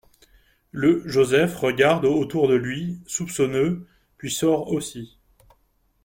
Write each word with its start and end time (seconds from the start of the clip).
Le 0.71 1.07
Joseph 1.07 1.55
regarde 1.55 2.05
autour 2.05 2.47
de 2.47 2.55
lui, 2.55 2.97
soupçonneux, 3.05 3.85
puis 4.17 4.31
sort 4.31 4.71
aussi. 4.71 5.15